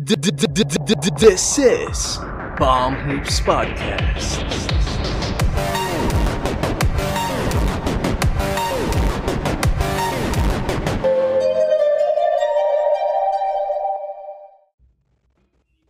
This 0.00 1.58
is 1.58 2.18
Bomb 2.54 2.94
Hoops 3.02 3.40
Podcast. 3.42 4.38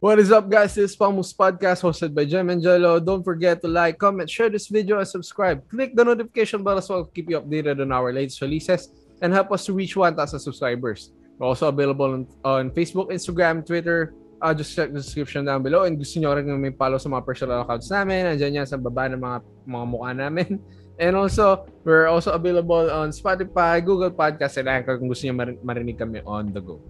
What 0.01 0.19
is 0.19 0.33
up, 0.33 0.49
guys? 0.49 0.75
This 0.75 0.93
is 0.93 0.97
Pamus 0.97 1.37
Podcast 1.37 1.83
hosted 1.85 2.15
by 2.15 2.25
Jem 2.25 2.49
Angelo. 2.49 2.99
Don't 3.01 3.23
forget 3.23 3.61
to 3.61 3.69
like, 3.69 3.99
comment, 3.99 4.31
share 4.31 4.49
this 4.49 4.69
video, 4.69 4.99
and 4.99 5.07
subscribe. 5.07 5.69
Click 5.69 5.95
the 5.95 6.03
notification 6.03 6.65
bell 6.65 6.79
as 6.79 6.89
well 6.89 7.05
to 7.05 7.13
keep 7.13 7.29
you 7.29 7.39
updated 7.39 7.83
on 7.83 7.93
our 7.93 8.11
latest 8.11 8.41
releases 8.41 8.89
and 9.21 9.35
help 9.35 9.53
us 9.53 9.67
to 9.67 9.75
reach 9.75 9.95
1,000 9.95 10.41
subscribers. 10.41 11.13
We're 11.39 11.47
also 11.47 11.71
available 11.71 12.11
on, 12.13 12.27
on 12.43 12.71
Facebook, 12.75 13.15
Instagram, 13.15 13.63
Twitter. 13.63 14.15
Uh, 14.43 14.55
just 14.55 14.75
check 14.75 14.91
the 14.91 14.99
description 14.99 15.47
down 15.47 15.63
below. 15.63 15.87
And 15.87 15.99
gusto 15.99 16.19
nyo 16.19 16.35
rin 16.35 16.47
may 16.59 16.75
follow 16.75 16.99
sa 16.99 17.09
mga 17.09 17.23
personal 17.27 17.63
accounts 17.63 17.91
namin. 17.91 18.27
Andiyan 18.35 18.63
yan 18.63 18.67
sa 18.67 18.79
baba 18.79 19.07
ng 19.11 19.23
mga, 19.23 19.39
mga 19.67 19.87
mukha 19.87 20.11
namin. 20.15 20.59
And 20.99 21.15
also, 21.15 21.71
we're 21.87 22.11
also 22.11 22.35
available 22.35 22.91
on 22.91 23.15
Spotify, 23.15 23.79
Google 23.79 24.11
Podcasts, 24.11 24.59
and 24.59 24.67
Anchor 24.67 24.99
kung 24.99 25.07
gusto 25.07 25.31
nyo 25.31 25.35
mar- 25.39 25.63
marinig 25.63 25.95
kami 25.95 26.19
on 26.27 26.51
the 26.51 26.59
go. 26.59 26.83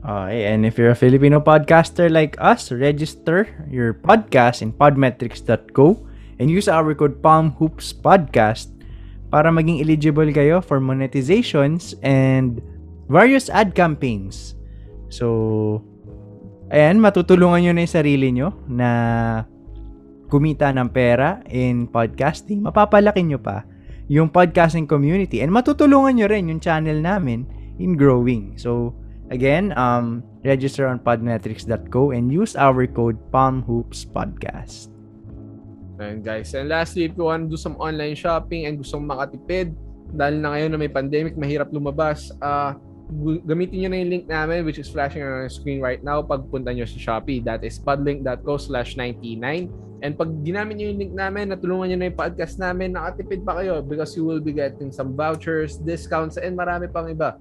Okay, 0.00 0.48
and 0.48 0.64
if 0.64 0.80
you're 0.80 0.88
a 0.88 0.96
Filipino 0.96 1.44
podcaster 1.44 2.08
like 2.08 2.32
us, 2.40 2.72
register 2.72 3.44
your 3.68 3.92
podcast 3.92 4.64
in 4.64 4.72
podmetrics.co 4.72 6.00
and 6.40 6.48
use 6.48 6.72
our 6.72 6.96
code 6.96 7.20
PalmHoopsPodcast 7.20 8.72
para 9.28 9.52
maging 9.52 9.84
eligible 9.84 10.24
kayo 10.32 10.64
for 10.64 10.80
monetizations 10.80 11.92
and 12.00 12.64
various 13.10 13.50
ad 13.50 13.74
campaigns. 13.74 14.54
So, 15.10 15.82
ayan, 16.70 17.02
matutulungan 17.02 17.66
nyo 17.66 17.72
na 17.74 17.82
yung 17.82 17.96
sarili 17.98 18.30
nyo 18.30 18.54
na 18.70 18.90
kumita 20.30 20.70
ng 20.70 20.88
pera 20.94 21.42
in 21.50 21.90
podcasting. 21.90 22.62
Mapapalaki 22.62 23.26
nyo 23.26 23.42
pa 23.42 23.66
yung 24.06 24.30
podcasting 24.30 24.86
community 24.86 25.42
and 25.42 25.50
matutulungan 25.50 26.14
nyo 26.14 26.26
rin 26.30 26.50
yung 26.54 26.62
channel 26.62 27.02
namin 27.02 27.42
in 27.82 27.98
growing. 27.98 28.54
So, 28.54 28.94
Again, 29.30 29.70
um, 29.78 30.26
register 30.42 30.90
on 30.90 30.98
podmetrics.co 30.98 32.10
and 32.10 32.34
use 32.34 32.58
our 32.58 32.82
code 32.90 33.14
PalmHoopsPodcast. 33.30 34.90
And 36.02 36.26
guys, 36.26 36.50
and 36.58 36.66
lastly, 36.66 37.06
if 37.06 37.14
you 37.14 37.30
want 37.30 37.46
to 37.46 37.54
do 37.54 37.60
some 37.60 37.78
online 37.78 38.18
shopping 38.18 38.66
and 38.66 38.74
gusto 38.82 38.98
mong 38.98 39.14
makatipid, 39.14 39.78
dahil 40.10 40.42
na 40.42 40.58
ngayon 40.58 40.68
na 40.74 40.78
may 40.82 40.90
pandemic, 40.90 41.38
mahirap 41.38 41.70
lumabas, 41.70 42.34
uh, 42.42 42.74
gamitin 43.44 43.84
nyo 43.84 43.88
na 43.90 43.98
yung 44.00 44.10
link 44.10 44.26
namin 44.30 44.62
which 44.62 44.78
is 44.78 44.88
flashing 44.88 45.20
on 45.20 45.44
your 45.44 45.52
screen 45.52 45.82
right 45.82 46.00
now 46.00 46.22
pagpunta 46.22 46.70
nyo 46.70 46.86
sa 46.86 46.98
Shopee. 46.98 47.42
That 47.44 47.62
is 47.66 47.76
podlink.co 47.76 48.56
slash 48.56 48.94
99. 48.96 49.68
And 50.00 50.16
pag 50.16 50.32
ginamit 50.40 50.80
nyo 50.80 50.86
yung 50.88 50.98
link 50.98 51.12
namin, 51.12 51.52
natulungan 51.52 51.92
nyo 51.92 51.98
na 52.00 52.06
yung 52.08 52.18
podcast 52.18 52.56
namin, 52.56 52.96
nakatipid 52.96 53.44
pa 53.44 53.60
kayo 53.60 53.84
because 53.84 54.16
you 54.16 54.24
will 54.24 54.40
be 54.40 54.56
getting 54.56 54.88
some 54.88 55.12
vouchers, 55.12 55.76
discounts, 55.76 56.40
and 56.40 56.56
marami 56.56 56.88
pang 56.88 57.04
iba. 57.12 57.36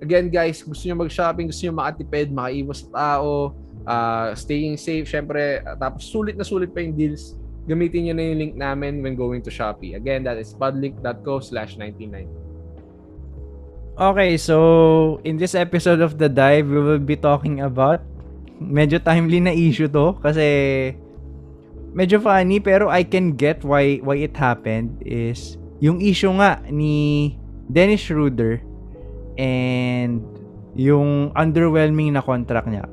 Again 0.00 0.32
guys, 0.32 0.64
gusto 0.64 0.88
niyo 0.88 0.96
mag-shopping, 0.96 1.52
gusto 1.52 1.68
niyo 1.68 1.74
makatipid, 1.76 2.32
makaiwas 2.32 2.88
tao, 2.88 3.52
uh, 3.84 4.32
staying 4.32 4.80
safe, 4.80 5.04
syempre, 5.04 5.60
tapos 5.76 6.08
sulit 6.08 6.38
na 6.38 6.46
sulit 6.46 6.72
pa 6.72 6.80
yung 6.80 6.96
deals, 6.96 7.36
gamitin 7.68 8.08
niyo 8.08 8.14
na 8.16 8.24
yung 8.24 8.38
link 8.40 8.54
namin 8.56 9.04
when 9.04 9.12
going 9.12 9.44
to 9.44 9.52
Shopee. 9.52 9.98
Again, 9.98 10.24
that 10.24 10.40
is 10.40 10.56
podlink.co 10.56 11.44
slash 11.44 11.76
99. 11.76 12.47
Okay, 13.98 14.38
so 14.38 15.18
in 15.26 15.42
this 15.42 15.58
episode 15.58 15.98
of 15.98 16.22
The 16.22 16.30
Dive, 16.30 16.70
we 16.70 16.78
will 16.78 17.02
be 17.02 17.18
talking 17.18 17.66
about 17.66 17.98
medyo 18.62 19.02
timely 19.02 19.42
na 19.42 19.50
issue 19.50 19.90
to 19.90 20.14
kasi 20.22 20.46
medyo 21.98 22.22
funny 22.22 22.62
pero 22.62 22.86
I 22.94 23.02
can 23.02 23.34
get 23.34 23.66
why 23.66 23.98
why 24.06 24.22
it 24.22 24.38
happened 24.38 25.02
is 25.02 25.58
yung 25.82 25.98
issue 25.98 26.30
nga 26.38 26.62
ni 26.70 27.34
Dennis 27.66 28.06
Schroeder 28.06 28.62
and 29.34 30.22
yung 30.78 31.34
underwhelming 31.34 32.14
na 32.14 32.22
contract 32.22 32.70
niya. 32.70 32.86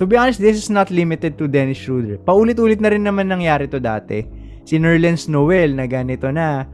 To 0.00 0.08
be 0.08 0.16
honest, 0.16 0.40
this 0.40 0.56
is 0.56 0.72
not 0.72 0.88
limited 0.88 1.36
to 1.36 1.52
Dennis 1.52 1.84
Schroeder. 1.84 2.16
Paulit-ulit 2.16 2.80
na 2.80 2.88
rin 2.88 3.04
naman 3.04 3.28
nangyari 3.28 3.68
to 3.68 3.76
dati. 3.76 4.24
Si 4.64 4.80
Nerlens 4.80 5.28
Noel 5.28 5.76
na 5.76 5.84
ganito 5.84 6.32
na. 6.32 6.64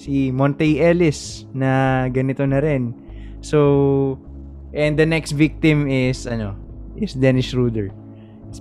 Si 0.00 0.32
Monte 0.32 0.64
Ellis 0.80 1.44
na 1.52 2.08
ganito 2.08 2.40
na 2.48 2.56
rin. 2.56 2.96
So, 3.44 4.16
and 4.72 4.96
the 4.96 5.04
next 5.04 5.36
victim 5.36 5.84
is, 5.84 6.24
ano, 6.24 6.56
is 6.96 7.12
Dennis 7.12 7.52
Schroeder. 7.52 7.92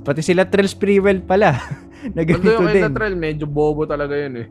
Pati 0.03 0.19
sila 0.19 0.43
Trell 0.51 0.67
Sprewell 0.67 1.23
pala. 1.23 1.55
na 2.15 2.27
ganito 2.27 2.59
Although 2.59 2.75
din. 2.75 2.83
yung 2.83 2.95
Trell, 2.95 3.15
medyo 3.15 3.45
bobo 3.47 3.87
talaga 3.87 4.19
yun 4.19 4.43
eh. 4.43 4.47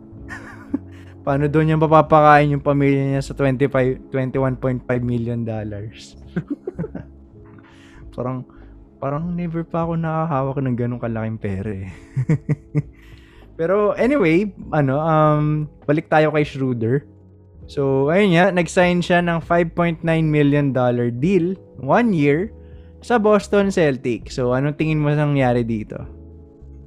Paano 1.28 1.44
doon 1.44 1.69
niya 1.69 1.76
mapapakain 1.76 2.56
yung 2.56 2.65
pamilya 2.65 3.05
niya 3.05 3.20
sa 3.20 3.37
25 3.37 4.09
21.5 4.09 4.81
million 5.05 5.44
dollars? 5.44 6.16
parang 8.16 8.49
parang 8.97 9.28
never 9.31 9.62
pa 9.62 9.84
ako 9.84 9.94
nakahawak 9.94 10.59
ng 10.65 10.76
ganong 10.76 11.03
kalaking 11.05 11.38
pera 11.38 11.72
eh. 11.84 11.93
Pero 13.58 13.91
anyway, 13.98 14.54
ano, 14.70 15.02
um, 15.02 15.66
balik 15.82 16.06
tayo 16.06 16.30
kay 16.30 16.46
Schroeder. 16.46 17.02
So, 17.66 18.08
ayun 18.08 18.38
nga, 18.38 18.54
nag-sign 18.54 19.02
siya 19.02 19.19
ng 19.20 19.42
5.9 19.42 20.06
million 20.24 20.70
dollar 20.70 21.10
deal, 21.10 21.58
one 21.82 22.14
year, 22.14 22.54
sa 23.02 23.19
Boston 23.19 23.74
Celtics. 23.74 24.38
So, 24.38 24.54
anong 24.54 24.78
tingin 24.78 25.02
mo 25.02 25.10
nangyari 25.10 25.66
dito? 25.66 25.98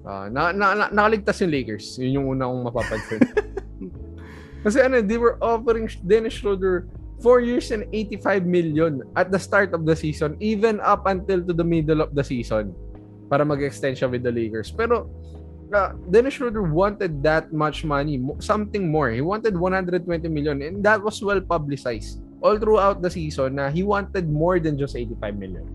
Uh, 0.02 0.32
na, 0.32 0.56
na, 0.56 0.74
na, 0.74 0.86
nakaligtas 0.90 1.44
yung 1.44 1.54
Lakers. 1.54 2.00
Yun 2.02 2.12
yung 2.18 2.26
una 2.40 2.50
kong 2.50 2.64
mapapansin. 2.72 3.22
Kasi 4.66 4.78
ano, 4.82 5.03
they 5.03 5.20
were 5.20 5.38
offering 5.44 5.92
Dennis 6.08 6.40
Schroeder 6.40 6.88
4 7.22 7.46
years 7.46 7.70
and 7.70 7.86
85 7.94 8.48
million 8.50 9.06
at 9.14 9.30
the 9.30 9.38
start 9.38 9.78
of 9.78 9.86
the 9.86 9.94
season, 9.94 10.34
even 10.42 10.82
up 10.82 11.06
until 11.06 11.44
to 11.46 11.53
the 11.53 11.66
middle 11.66 12.02
of 12.02 12.18
the 12.18 12.26
season 12.26 12.74
para 13.30 13.46
mag-extend 13.46 13.94
siya 13.94 14.09
with 14.09 14.26
the 14.26 14.34
Lakers. 14.34 14.74
Pero 14.74 15.06
uh, 15.74 15.94
Dennis 16.09 16.36
Schroeder 16.36 16.64
wanted 16.64 17.24
that 17.24 17.52
much 17.54 17.84
money, 17.84 18.22
something 18.40 18.92
more. 18.92 19.09
He 19.09 19.22
wanted 19.22 19.58
120 19.58 20.28
million 20.28 20.62
and 20.62 20.84
that 20.84 21.02
was 21.02 21.22
well 21.24 21.42
publicized 21.42 22.22
all 22.42 22.58
throughout 22.58 23.02
the 23.02 23.09
season 23.09 23.56
na 23.56 23.70
he 23.70 23.84
wanted 23.84 24.30
more 24.30 24.59
than 24.59 24.78
just 24.78 24.96
85 24.96 25.38
million. 25.38 25.66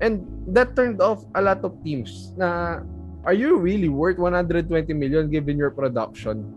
And 0.00 0.24
that 0.48 0.74
turned 0.76 1.02
off 1.02 1.24
a 1.34 1.42
lot 1.42 1.64
of 1.64 1.76
teams 1.84 2.32
na 2.36 2.80
are 3.24 3.36
you 3.36 3.58
really 3.58 3.88
worth 3.88 4.18
120 4.18 4.66
million 4.94 5.30
given 5.30 5.58
your 5.58 5.70
production? 5.70 6.56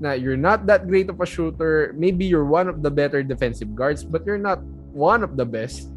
na 0.00 0.16
you're 0.16 0.40
not 0.40 0.64
that 0.66 0.88
great 0.88 1.12
of 1.12 1.20
a 1.20 1.28
shooter. 1.28 1.92
Maybe 1.94 2.24
you're 2.24 2.48
one 2.48 2.66
of 2.66 2.82
the 2.82 2.90
better 2.90 3.22
defensive 3.22 3.76
guards, 3.76 4.02
but 4.02 4.24
you're 4.24 4.40
not 4.40 4.64
one 4.96 5.22
of 5.22 5.36
the 5.36 5.44
best. 5.44 5.92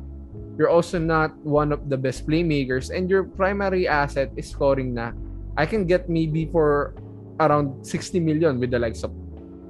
You're 0.60 0.70
also 0.70 1.00
not 1.00 1.34
one 1.42 1.72
of 1.72 1.90
the 1.90 1.98
best 1.98 2.28
playmakers, 2.28 2.92
and 2.92 3.10
your 3.10 3.24
primary 3.24 3.88
asset 3.88 4.30
is 4.36 4.52
scoring 4.52 4.94
na. 4.94 5.16
I 5.58 5.66
can 5.66 5.86
get 5.86 6.10
maybe 6.10 6.50
for 6.50 6.96
around 7.40 7.86
60 7.86 8.20
million 8.20 8.60
with 8.60 8.72
the 8.72 8.80
likes 8.80 9.04
of 9.04 9.12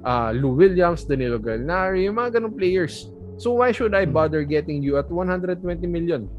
uh, 0.04 0.32
Lou 0.32 0.52
Williams, 0.56 1.04
Danilo 1.04 1.38
Gallinari, 1.38 2.04
yung 2.04 2.16
mga 2.16 2.40
ganong 2.40 2.56
players. 2.56 3.10
So 3.36 3.58
why 3.58 3.72
should 3.72 3.94
I 3.94 4.04
bother 4.04 4.44
getting 4.44 4.82
you 4.82 4.96
at 4.96 5.10
120 5.10 5.60
million? 5.86 6.30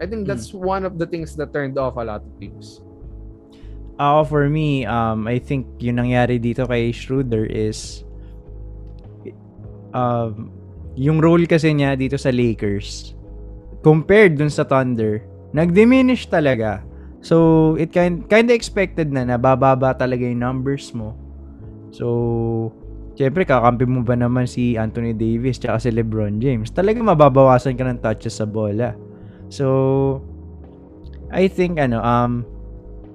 I 0.00 0.06
think 0.06 0.26
that's 0.26 0.52
mm. 0.52 0.60
one 0.64 0.84
of 0.84 0.96
the 0.96 1.04
things 1.04 1.36
that 1.36 1.52
turned 1.52 1.76
off 1.76 1.96
a 1.96 2.04
lot 2.04 2.24
of 2.24 2.32
teams. 2.40 2.80
Ako 4.00 4.24
for 4.24 4.44
me, 4.48 4.88
um, 4.88 5.28
I 5.28 5.36
think 5.36 5.68
yung 5.76 6.00
nangyari 6.00 6.40
dito 6.40 6.64
kay 6.64 6.88
Schroeder 6.88 7.44
is 7.44 8.00
um, 9.92 10.48
yung 10.96 11.20
role 11.20 11.44
kasi 11.44 11.76
niya 11.76 12.00
dito 12.00 12.16
sa 12.16 12.32
Lakers 12.32 13.12
compared 13.84 14.36
dun 14.36 14.52
sa 14.52 14.64
Thunder, 14.64 15.24
nag-diminish 15.52 16.28
talaga. 16.28 16.84
So, 17.20 17.76
it 17.76 17.92
kind 17.92 18.24
kind 18.28 18.48
of 18.48 18.56
expected 18.56 19.12
na 19.12 19.28
nabababa 19.28 19.92
talaga 19.92 20.24
yung 20.24 20.40
numbers 20.40 20.92
mo. 20.96 21.12
So, 21.92 22.72
syempre 23.14 23.44
kakampi 23.44 23.84
mo 23.84 24.00
ba 24.00 24.16
naman 24.16 24.48
si 24.48 24.80
Anthony 24.80 25.12
Davis 25.12 25.60
tsaka 25.60 25.84
si 25.84 25.92
LeBron 25.92 26.40
James? 26.40 26.72
Talaga 26.72 27.04
mababawasan 27.04 27.76
ka 27.76 27.84
ng 27.84 28.00
touches 28.00 28.40
sa 28.40 28.48
bola. 28.48 28.96
So, 29.52 30.20
I 31.28 31.46
think 31.46 31.76
ano 31.76 32.00
um 32.00 32.48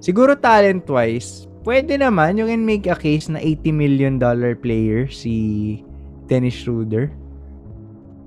Siguro 0.06 0.36
talent-wise, 0.36 1.48
pwede 1.64 1.96
naman 1.96 2.36
yung 2.36 2.46
in 2.52 2.62
make 2.62 2.86
a 2.86 2.94
case 2.94 3.26
na 3.26 3.40
80 3.40 3.72
million 3.72 4.14
dollar 4.20 4.54
player 4.54 5.08
si 5.08 5.82
Dennis 6.28 6.54
Schroeder. 6.62 7.10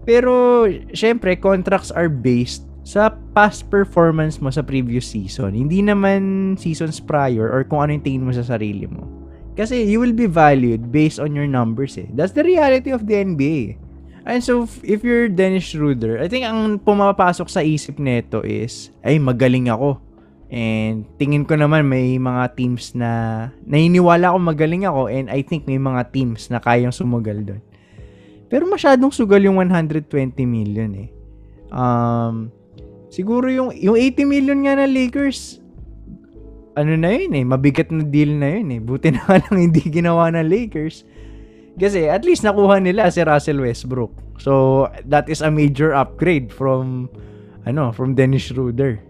Pero, 0.03 0.65
syempre, 0.91 1.37
contracts 1.37 1.93
are 1.93 2.09
based 2.09 2.65
sa 2.89 3.13
past 3.37 3.69
performance 3.69 4.41
mo 4.41 4.49
sa 4.49 4.65
previous 4.65 5.05
season. 5.05 5.53
Hindi 5.53 5.85
naman 5.85 6.57
seasons 6.57 6.97
prior 6.97 7.45
or 7.45 7.61
kung 7.61 7.85
ano 7.85 7.93
yung 7.93 8.01
tingin 8.01 8.25
mo 8.25 8.33
sa 8.33 8.41
sarili 8.41 8.89
mo. 8.89 9.05
Kasi 9.53 9.85
you 9.85 10.01
will 10.01 10.17
be 10.17 10.25
valued 10.25 10.89
based 10.89 11.21
on 11.21 11.37
your 11.37 11.45
numbers 11.45 12.01
eh. 12.01 12.09
That's 12.17 12.33
the 12.33 12.41
reality 12.41 12.89
of 12.89 13.05
the 13.05 13.21
NBA. 13.21 13.77
And 14.25 14.41
so, 14.41 14.65
if 14.81 15.05
you're 15.05 15.29
Dennis 15.29 15.69
Schroeder, 15.69 16.17
I 16.17 16.25
think 16.25 16.49
ang 16.49 16.81
pumapasok 16.81 17.45
sa 17.45 17.61
isip 17.61 18.01
nito 18.01 18.41
is, 18.41 18.89
ay, 19.05 19.21
magaling 19.21 19.69
ako. 19.69 20.01
And 20.49 21.05
tingin 21.21 21.45
ko 21.45 21.61
naman 21.61 21.85
may 21.85 22.17
mga 22.17 22.57
teams 22.57 22.97
na 22.97 23.53
naniniwala 23.69 24.33
ako 24.33 24.37
magaling 24.41 24.89
ako 24.89 25.05
and 25.05 25.29
I 25.29 25.45
think 25.45 25.69
may 25.69 25.77
mga 25.77 26.09
teams 26.09 26.49
na 26.49 26.57
kayang 26.57 26.89
sumugal 26.89 27.37
doon. 27.45 27.61
Pero 28.49 28.65
masyadong 28.65 29.13
sugal 29.13 29.45
yung 29.45 29.61
120 29.61 30.09
million 30.49 30.89
eh. 30.97 31.13
Um, 31.69 32.49
siguro 33.09 33.49
yung, 33.49 33.69
yung 33.75 33.97
80 33.97 34.25
million 34.25 34.59
nga 34.63 34.79
na 34.79 34.87
Lakers, 34.87 35.59
ano 36.79 36.95
na 36.95 37.11
yun 37.11 37.35
eh, 37.35 37.43
mabigat 37.43 37.91
na 37.91 38.07
deal 38.07 38.31
na 38.39 38.55
yun 38.55 38.69
eh. 38.71 38.79
Buti 38.79 39.11
na 39.17 39.25
lang 39.27 39.55
hindi 39.57 39.83
ginawa 39.83 40.31
ng 40.31 40.47
Lakers. 40.47 41.03
Kasi 41.75 42.07
at 42.07 42.23
least 42.23 42.47
nakuha 42.47 42.79
nila 42.79 43.11
si 43.11 43.19
Russell 43.23 43.59
Westbrook. 43.59 44.11
So 44.39 44.87
that 45.07 45.27
is 45.27 45.43
a 45.43 45.51
major 45.51 45.91
upgrade 45.91 46.51
from 46.51 47.11
ano, 47.67 47.91
from 47.91 48.15
Dennis 48.15 48.47
Schroeder. 48.47 49.03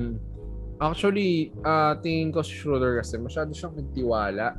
Hmm. 0.00 0.16
Actually, 0.80 1.52
uh, 1.60 1.92
tingin 2.00 2.32
ko 2.32 2.40
si 2.40 2.56
Schroeder 2.56 3.04
kasi 3.04 3.20
masyado 3.20 3.52
siyang 3.52 3.76
nagtiwala 3.76 4.56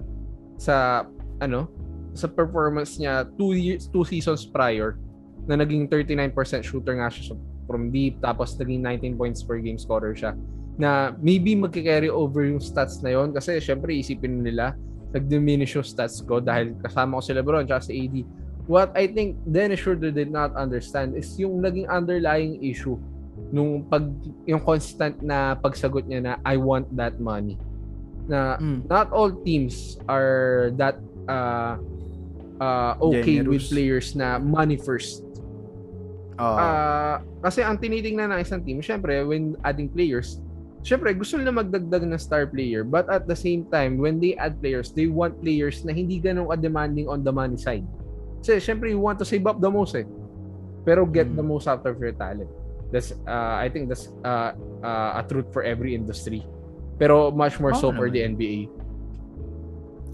sa 0.61 1.09
ano, 1.41 1.65
sa 2.13 2.29
performance 2.29 3.01
niya 3.01 3.25
two 3.41 3.57
years, 3.57 3.89
two 3.89 4.05
seasons 4.05 4.45
prior 4.45 5.01
na 5.49 5.57
naging 5.57 5.89
39% 5.89 6.61
shooter 6.61 7.01
nga 7.01 7.09
siya 7.09 7.33
from 7.71 7.87
deep 7.87 8.19
tapos 8.19 8.59
naging 8.59 8.83
19 8.83 9.15
points 9.15 9.39
per 9.39 9.63
game 9.63 9.79
scorer 9.79 10.11
siya 10.11 10.35
na 10.75 11.15
maybe 11.23 11.55
magka-carry 11.55 12.11
over 12.11 12.43
yung 12.43 12.59
stats 12.59 12.99
na 12.99 13.15
yon 13.15 13.31
kasi 13.31 13.63
syempre 13.63 13.95
isipin 13.95 14.43
nila 14.43 14.75
nag-diminish 15.11 15.79
yung 15.79 15.87
stats 15.87 16.19
ko 16.19 16.43
dahil 16.43 16.75
kasama 16.83 17.19
ko 17.19 17.21
si 17.23 17.31
LeBron 17.31 17.67
at 17.67 17.83
si 17.83 17.93
AD. 18.07 18.15
What 18.67 18.95
I 18.95 19.11
think 19.11 19.35
Dennis 19.43 19.83
Schroeder 19.83 20.11
did 20.11 20.31
not 20.31 20.55
understand 20.55 21.19
is 21.19 21.27
yung 21.35 21.59
naging 21.59 21.91
underlying 21.91 22.63
issue 22.63 22.95
nung 23.51 23.83
pag 23.83 24.07
yung 24.47 24.63
constant 24.63 25.19
na 25.19 25.59
pagsagot 25.59 26.07
niya 26.07 26.19
na 26.23 26.33
I 26.47 26.55
want 26.55 26.87
that 26.95 27.19
money. 27.19 27.59
Na 28.31 28.55
Mm. 28.63 28.87
not 28.87 29.11
all 29.11 29.35
teams 29.43 29.99
are 30.07 30.71
that 30.79 30.95
uh, 31.27 31.75
uh, 32.63 32.95
okay 33.03 33.43
with 33.43 33.67
Generous. 33.67 33.67
players 33.67 34.07
na 34.15 34.39
money 34.39 34.79
first. 34.79 35.27
Ah, 36.41 37.15
kasi 37.45 37.61
ang 37.61 37.77
tinitingnan 37.77 38.33
ng 38.33 38.39
isang 38.41 38.65
team, 38.65 38.81
syempre, 38.81 39.21
when 39.21 39.53
adding 39.61 39.85
players, 39.85 40.41
syempre, 40.81 41.13
gusto 41.13 41.37
nila 41.37 41.53
magdagdag 41.53 42.01
ng 42.01 42.17
star 42.17 42.49
player. 42.49 42.81
But 42.81 43.05
at 43.13 43.29
the 43.29 43.37
same 43.37 43.69
time, 43.69 44.01
when 44.01 44.17
they 44.17 44.33
add 44.37 44.57
players, 44.57 44.89
they 44.89 45.05
want 45.05 45.37
players 45.37 45.85
na 45.85 45.93
hindi 45.93 46.17
ganun 46.17 46.49
ka-demanding 46.49 47.05
on 47.05 47.21
the 47.21 47.29
money 47.29 47.57
side. 47.61 47.85
Kasi 48.41 48.57
syempre, 48.57 48.89
you 48.89 48.97
want 48.97 49.21
to 49.21 49.25
save 49.25 49.45
up 49.45 49.61
the 49.61 49.69
most 49.69 49.93
eh. 49.93 50.07
Pero 50.81 51.05
get 51.05 51.29
Mm. 51.29 51.37
the 51.37 51.45
most 51.45 51.69
out 51.69 51.85
of 51.85 51.93
your 52.01 52.13
talent. 52.17 52.49
That's, 52.89 53.13
uh, 53.23 53.55
I 53.61 53.69
think 53.69 53.87
that's 53.87 54.09
uh, 54.25 54.57
uh, 54.81 55.21
a 55.21 55.23
truth 55.23 55.53
for 55.53 55.61
every 55.61 55.93
industry. 55.93 56.41
Pero 56.97 57.29
much 57.29 57.61
more 57.61 57.77
so 57.77 57.93
Oo 57.93 57.95
for 57.95 58.09
the. 58.09 58.25
NBA. 58.25 58.65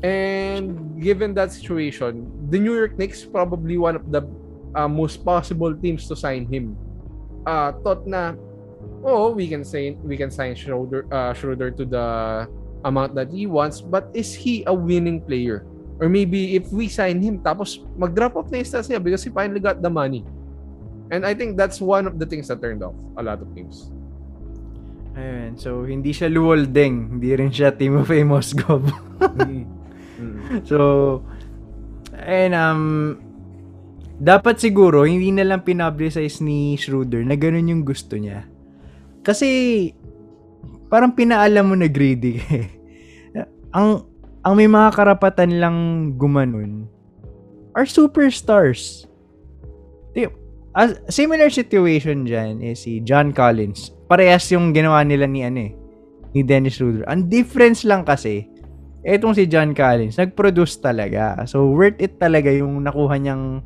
And 0.06 0.94
given 1.02 1.34
that 1.34 1.50
situation, 1.50 2.30
the 2.54 2.60
New 2.62 2.76
York 2.76 3.00
Knicks 3.00 3.26
probably 3.26 3.82
one 3.82 3.98
of 3.98 4.06
the 4.14 4.22
uh, 4.76 4.88
most 4.88 5.24
possible 5.24 5.76
teams 5.76 6.08
to 6.08 6.16
sign 6.16 6.48
him. 6.48 6.76
Uh, 7.46 7.72
thought 7.84 8.08
na, 8.08 8.34
oh, 9.04 9.32
we 9.32 9.48
can 9.48 9.64
say 9.64 9.96
we 10.04 10.18
can 10.18 10.32
sign 10.32 10.56
Schroeder, 10.56 11.08
uh, 11.14 11.34
Schroeder 11.34 11.72
to 11.72 11.86
the 11.86 12.48
amount 12.84 13.16
that 13.16 13.32
he 13.32 13.48
wants, 13.48 13.82
but 13.82 14.10
is 14.14 14.34
he 14.34 14.64
a 14.68 14.74
winning 14.74 15.22
player? 15.22 15.66
Or 16.00 16.10
maybe 16.10 16.56
if 16.56 16.70
we 16.70 16.88
sign 16.88 17.22
him, 17.22 17.40
tapos 17.42 17.82
mag-drop 17.98 18.36
off 18.38 18.52
na 18.54 18.62
yung 18.62 18.70
stats 18.70 18.86
niya 18.86 19.02
because 19.02 19.24
he 19.24 19.34
finally 19.34 19.60
got 19.60 19.82
the 19.82 19.90
money. 19.90 20.22
And 21.10 21.26
I 21.26 21.34
think 21.34 21.58
that's 21.58 21.82
one 21.82 22.06
of 22.06 22.20
the 22.20 22.28
things 22.28 22.52
that 22.52 22.62
turned 22.62 22.84
off 22.84 22.94
a 23.18 23.24
lot 23.24 23.42
of 23.42 23.50
teams. 23.56 23.90
Ayun, 25.18 25.58
so 25.58 25.82
hindi 25.82 26.14
siya 26.14 26.30
Luoldeng, 26.30 27.18
hindi 27.18 27.34
rin 27.34 27.50
siya 27.50 27.74
Timofey 27.74 28.22
Mozgov. 28.22 28.86
Mm. 29.18 30.62
so, 30.70 31.26
and 32.14 32.54
um, 32.54 33.18
dapat 34.18 34.58
siguro, 34.58 35.06
hindi 35.06 35.30
na 35.30 35.46
lang 35.46 35.62
pinapublicize 35.62 36.42
ni 36.42 36.74
Schroeder 36.78 37.22
na 37.22 37.38
ganun 37.38 37.70
yung 37.70 37.84
gusto 37.86 38.18
niya. 38.18 38.50
Kasi, 39.22 39.92
parang 40.90 41.14
pinaalam 41.14 41.68
mo 41.68 41.76
na 41.78 41.86
greedy 41.86 42.42
eh. 42.42 42.66
ang, 43.78 44.08
ang 44.42 44.54
may 44.56 44.66
mga 44.66 44.90
karapatan 44.96 45.60
lang 45.62 45.78
gumanon 46.16 46.88
are 47.78 47.86
superstars. 47.86 49.06
As, 50.78 50.98
similar 51.10 51.50
situation 51.50 52.26
dyan 52.26 52.62
is 52.62 52.86
si 52.86 53.02
John 53.02 53.34
Collins. 53.34 53.98
Parehas 54.06 54.46
yung 54.54 54.78
ginawa 54.78 55.02
nila 55.02 55.26
ni 55.26 55.42
ano 55.42 55.70
eh, 55.70 55.74
ni 56.38 56.46
Dennis 56.46 56.78
Schroeder. 56.78 57.02
Ang 57.10 57.34
difference 57.34 57.82
lang 57.82 58.06
kasi, 58.06 58.46
etong 59.02 59.34
si 59.34 59.50
John 59.50 59.74
Collins, 59.74 60.22
nag-produce 60.22 60.78
talaga. 60.78 61.42
So, 61.50 61.74
worth 61.74 61.98
it 61.98 62.22
talaga 62.22 62.54
yung 62.54 62.86
nakuha 62.86 63.18
niyang 63.18 63.66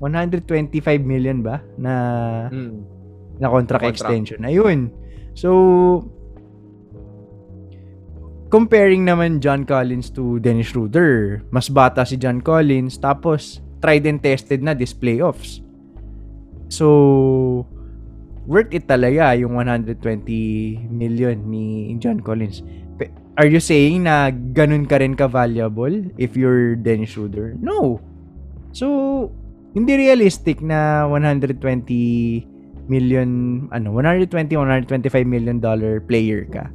125 0.00 1.04
million 1.04 1.44
ba 1.44 1.60
na 1.76 1.94
Mm. 2.48 2.80
na 3.38 3.46
contract, 3.48 3.84
Contract. 3.84 3.94
extension. 4.00 4.40
Ayun. 4.42 4.88
So, 5.36 5.48
comparing 8.50 9.06
naman 9.06 9.38
John 9.38 9.62
Collins 9.62 10.10
to 10.16 10.42
Dennis 10.42 10.72
Schroeder, 10.74 11.44
mas 11.54 11.70
bata 11.70 12.02
si 12.02 12.18
John 12.18 12.42
Collins, 12.42 12.98
tapos 12.98 13.62
tried 13.78 14.04
and 14.04 14.18
tested 14.20 14.60
na 14.60 14.74
this 14.74 14.92
playoffs. 14.92 15.62
So, 16.68 17.64
worth 18.44 18.74
it 18.74 18.84
talaga 18.86 19.38
yung 19.38 19.54
120 19.54 20.00
million 20.90 21.36
ni 21.46 21.94
John 21.96 22.20
Collins. 22.20 22.60
Are 23.38 23.48
you 23.48 23.62
saying 23.62 24.04
na 24.04 24.28
ganun 24.28 24.84
ka 24.84 25.00
rin 25.00 25.16
ka-valuable 25.16 26.12
if 26.20 26.36
you're 26.36 26.76
Dennis 26.76 27.16
Schroeder? 27.16 27.56
No. 27.56 28.02
So, 28.76 29.30
hindi 29.72 29.92
realistic 29.96 30.58
na 30.60 31.06
120 31.06 31.62
million, 32.90 33.28
ano, 33.70 33.94
120, 33.94 34.56
125 34.56 34.90
million 35.26 35.62
dollar 35.62 36.02
player 36.02 36.42
ka. 36.50 36.66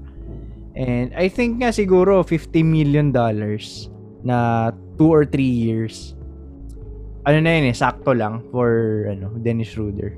And 0.75 1.11
I 1.15 1.27
think 1.27 1.59
nga 1.59 1.71
siguro 1.71 2.23
50 2.23 2.63
million 2.63 3.11
dollars 3.11 3.87
na 4.23 4.71
2 4.99 5.07
or 5.07 5.23
3 5.23 5.39
years. 5.43 6.15
Ano 7.25 7.41
na 7.41 7.57
yun 7.57 7.71
eh, 7.71 7.75
sakto 7.75 8.11
lang 8.11 8.43
for 8.51 8.69
ano, 9.09 9.31
Dennis 9.39 9.71
Schroeder. 9.71 10.15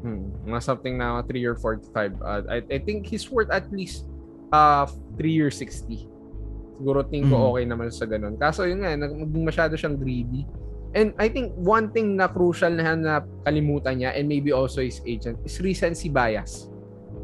Hmm. 0.00 0.32
Mga 0.46 0.60
something 0.62 0.94
na 0.96 1.20
3 1.22 1.44
or 1.44 1.56
45. 1.56 2.18
Uh, 2.20 2.42
I, 2.48 2.58
I 2.66 2.78
think 2.80 3.04
he's 3.06 3.28
worth 3.28 3.50
at 3.50 3.68
least 3.72 4.08
uh, 4.52 4.84
3 5.16 5.44
or 5.44 5.50
60. 5.50 6.08
Siguro 6.78 7.02
tingin 7.02 7.28
ko 7.28 7.36
Mhm. 7.36 7.48
okay 7.52 7.64
naman 7.66 7.88
sa 7.90 8.06
ganun. 8.06 8.38
Kaso 8.38 8.62
yun 8.62 8.80
nga, 8.80 8.94
nag- 8.94 9.16
naging 9.16 9.44
masyado 9.44 9.74
siyang 9.74 9.98
greedy. 9.98 10.46
And 10.96 11.12
I 11.20 11.28
think 11.28 11.52
one 11.56 11.92
thing 11.92 12.16
na 12.16 12.28
crucial 12.32 12.72
na, 12.72 12.96
na 12.96 13.20
kalimutan 13.44 14.00
niya 14.00 14.16
and 14.16 14.24
maybe 14.24 14.52
also 14.56 14.80
his 14.80 15.04
agent 15.04 15.36
is 15.44 15.60
recency 15.60 16.08
bias. 16.08 16.72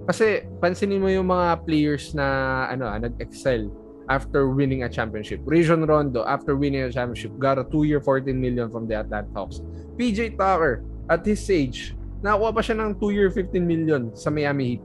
Kasi 0.04 0.44
pansinin 0.60 1.00
mo 1.00 1.08
yung 1.08 1.32
mga 1.32 1.64
players 1.64 2.12
na 2.12 2.68
ano 2.68 2.84
ah, 2.84 3.00
nag-excel 3.00 3.72
after 4.12 4.52
winning 4.52 4.84
a 4.84 4.90
championship. 4.92 5.40
Rajon 5.48 5.88
Rondo, 5.88 6.28
after 6.28 6.60
winning 6.60 6.84
a 6.84 6.92
championship, 6.92 7.32
got 7.40 7.56
a 7.56 7.64
2-year 7.64 8.04
14 8.04 8.36
million 8.36 8.68
from 8.68 8.84
the 8.84 9.00
Atlanta 9.00 9.32
Hawks. 9.32 9.64
PJ 9.96 10.36
Tucker, 10.36 10.84
at 11.08 11.24
his 11.24 11.40
age, 11.48 11.96
nakakuha 12.20 12.50
pa 12.52 12.60
siya 12.60 12.76
ng 12.84 13.00
2-year 13.00 13.32
15 13.32 13.64
million 13.64 14.12
sa 14.12 14.28
Miami 14.28 14.76
Heat. 14.76 14.84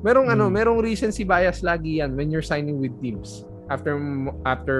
Merong 0.00 0.32
ano, 0.32 0.48
Hmm. 0.48 0.56
merong 0.56 0.80
recency 0.80 1.20
bias 1.26 1.60
lagi 1.60 2.00
yan 2.00 2.16
when 2.16 2.32
you're 2.32 2.44
signing 2.44 2.80
with 2.80 2.96
teams 3.02 3.44
after 3.68 3.92
after 4.48 4.78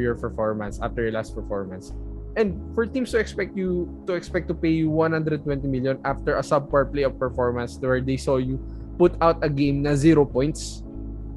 your 0.00 0.16
performance, 0.16 0.80
after 0.80 1.04
your 1.04 1.12
last 1.12 1.36
performance. 1.36 1.92
And 2.34 2.58
for 2.74 2.82
teams 2.86 3.14
to 3.14 3.22
expect 3.22 3.54
you 3.54 3.86
to 4.10 4.18
expect 4.18 4.50
to 4.50 4.54
pay 4.54 4.74
you 4.74 4.90
120 4.90 5.46
million 5.70 6.02
after 6.02 6.34
a 6.34 6.42
subpar 6.42 6.90
playoff 6.90 7.14
performance 7.14 7.78
where 7.78 8.02
they 8.02 8.18
saw 8.18 8.42
you 8.42 8.58
put 8.98 9.14
out 9.22 9.38
a 9.42 9.50
game 9.50 9.86
na 9.86 9.94
zero 9.94 10.26
points, 10.26 10.82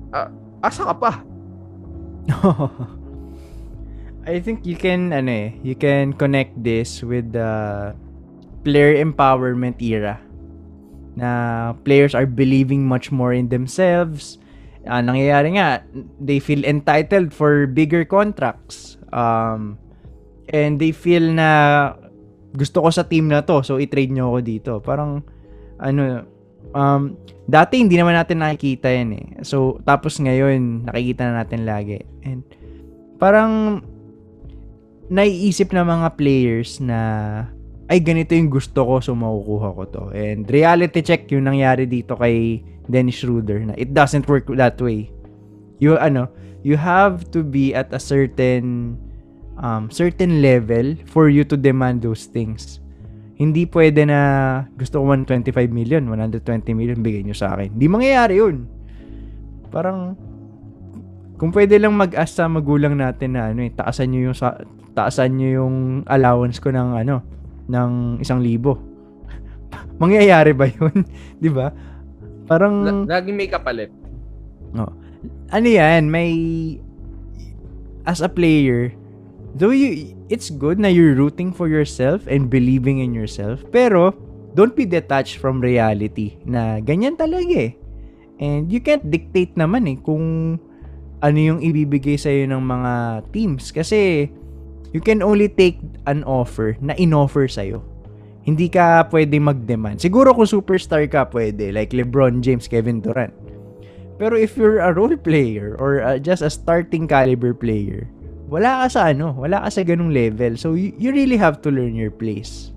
ah, 0.09 0.33
asa 0.65 0.89
ka 0.89 0.95
pa? 0.97 1.11
I 4.27 4.41
think 4.41 4.65
you 4.65 4.75
can 4.75 5.13
ano 5.13 5.31
eh, 5.31 5.49
you 5.63 5.77
can 5.77 6.11
connect 6.17 6.57
this 6.59 7.05
with 7.05 7.31
the 7.31 7.93
player 8.65 8.97
empowerment 8.97 9.77
era. 9.79 10.19
Na 11.13 11.73
players 11.85 12.17
are 12.17 12.27
believing 12.27 12.85
much 12.85 13.13
more 13.13 13.37
in 13.37 13.53
themselves. 13.53 14.41
Ah, 14.89 15.05
nangyayari 15.05 15.61
nga, 15.61 15.85
they 16.17 16.41
feel 16.41 16.65
entitled 16.65 17.31
for 17.37 17.69
bigger 17.69 18.01
contracts. 18.01 18.97
Um, 19.13 19.77
and 20.51 20.79
they 20.79 20.91
feel 20.95 21.23
na 21.33 21.49
gusto 22.55 22.81
ko 22.81 22.89
sa 22.89 23.05
team 23.05 23.29
na 23.29 23.43
to, 23.43 23.61
so 23.61 23.77
i-trade 23.77 24.11
nyo 24.11 24.33
ako 24.33 24.39
dito. 24.41 24.71
Parang, 24.81 25.21
ano, 25.77 26.25
um, 26.73 27.13
dati 27.45 27.77
hindi 27.77 27.99
naman 27.99 28.17
natin 28.17 28.41
nakikita 28.41 28.89
yan 28.89 29.09
eh. 29.13 29.27
So, 29.45 29.77
tapos 29.85 30.17
ngayon, 30.17 30.89
nakikita 30.89 31.29
na 31.29 31.43
natin 31.43 31.67
lagi. 31.67 32.01
And, 32.25 32.41
parang, 33.21 33.83
naiisip 35.07 35.71
ng 35.71 35.87
mga 35.87 36.07
players 36.19 36.83
na 36.83 36.99
ay 37.87 38.03
ganito 38.03 38.35
yung 38.35 38.51
gusto 38.51 38.83
ko 38.83 38.99
so 38.99 39.15
makukuha 39.15 39.67
ko 39.71 39.83
to. 39.87 40.03
And 40.11 40.43
reality 40.51 40.99
check 40.99 41.31
yung 41.31 41.47
nangyari 41.47 41.87
dito 41.87 42.19
kay 42.19 42.59
Dennis 42.91 43.23
Schroeder 43.23 43.63
na 43.63 43.75
it 43.79 43.95
doesn't 43.95 44.27
work 44.27 44.51
that 44.59 44.75
way. 44.83 45.07
You 45.79 45.95
ano, 45.95 46.27
you 46.67 46.75
have 46.75 47.31
to 47.31 47.47
be 47.47 47.71
at 47.71 47.95
a 47.95 48.01
certain 48.01 48.99
um, 49.61 49.89
certain 49.89 50.41
level 50.41 50.97
for 51.09 51.29
you 51.29 51.43
to 51.45 51.57
demand 51.57 52.01
those 52.01 52.29
things. 52.29 52.81
Hindi 53.37 53.69
pwede 53.69 54.09
na 54.09 54.19
gusto 54.73 54.97
ko 54.97 55.13
125 55.13 55.69
million, 55.69 56.01
120 56.09 56.41
million 56.73 56.97
bigay 56.97 57.21
nyo 57.21 57.37
sa 57.37 57.53
akin. 57.53 57.77
Hindi 57.77 57.85
mangyayari 57.85 58.41
yun. 58.41 58.65
Parang 59.69 60.17
kung 61.37 61.53
pwede 61.53 61.77
lang 61.77 61.93
mag-ask 61.93 62.33
sa 62.33 62.49
magulang 62.49 62.97
natin 62.97 63.37
na 63.37 63.53
ano 63.53 63.61
eh, 63.61 63.69
taasan 63.69 64.09
nyo 64.09 64.33
yung 64.33 64.37
sa, 64.37 64.57
taasan 64.97 65.37
nyo 65.37 65.49
yung 65.53 65.75
allowance 66.09 66.57
ko 66.57 66.73
ng 66.73 66.97
ano, 66.97 67.21
ng 67.69 68.17
isang 68.25 68.41
libo. 68.41 68.81
Mangyayari 70.01 70.57
ba 70.57 70.65
yun? 70.65 71.05
di 71.43 71.53
ba? 71.53 71.69
Parang... 72.49 73.05
La- 73.05 73.21
laging 73.21 73.37
may 73.37 73.49
kapalit. 73.53 73.93
No. 74.73 74.89
Ano 75.53 75.67
yan, 75.69 76.09
may... 76.09 76.33
As 78.07 78.25
a 78.25 78.31
player, 78.31 78.96
though 79.57 79.73
you, 79.73 80.13
it's 80.29 80.53
good 80.53 80.77
na 80.77 80.87
you're 80.87 81.17
rooting 81.17 81.51
for 81.51 81.67
yourself 81.67 82.29
and 82.29 82.47
believing 82.47 83.01
in 83.01 83.11
yourself, 83.13 83.65
pero 83.73 84.13
don't 84.53 84.77
be 84.77 84.85
detached 84.85 85.41
from 85.41 85.59
reality 85.59 86.37
na 86.45 86.79
ganyan 86.79 87.17
talaga 87.17 87.73
eh. 87.73 87.73
And 88.37 88.69
you 88.69 88.79
can't 88.79 89.03
dictate 89.09 89.57
naman 89.57 89.89
eh 89.89 89.97
kung 89.97 90.57
ano 91.25 91.37
yung 91.37 91.59
ibibigay 91.61 92.21
sa'yo 92.21 92.45
ng 92.45 92.61
mga 92.61 92.93
teams. 93.33 93.73
Kasi 93.73 94.29
you 94.93 95.01
can 95.01 95.25
only 95.25 95.49
take 95.49 95.81
an 96.05 96.21
offer 96.23 96.77
na 96.77 96.93
in-offer 96.97 97.49
sa'yo. 97.49 97.81
Hindi 98.45 98.71
ka 98.71 99.09
pwede 99.11 99.35
mag-demand. 99.41 99.99
Siguro 99.99 100.31
kung 100.31 100.47
superstar 100.47 101.03
ka 101.11 101.27
pwede, 101.33 101.73
like 101.73 101.91
LeBron 101.91 102.39
James, 102.39 102.69
Kevin 102.69 103.03
Durant. 103.03 103.33
Pero 104.17 104.33
if 104.33 104.57
you're 104.57 104.81
a 104.81 104.93
role 104.93 105.13
player 105.13 105.77
or 105.77 106.01
uh, 106.01 106.17
just 106.17 106.41
a 106.41 106.49
starting 106.49 107.05
caliber 107.05 107.53
player, 107.53 108.07
wala 108.47 108.83
ka 108.83 108.87
sa 108.87 109.01
ano, 109.11 109.35
wala 109.35 109.67
ka 109.67 109.69
sa 109.69 109.83
ganung 109.83 110.11
level. 110.11 110.55
So 110.55 110.73
you, 110.79 110.95
you 110.95 111.11
really 111.11 111.37
have 111.37 111.59
to 111.67 111.69
learn 111.69 111.95
your 111.95 112.11
place. 112.11 112.71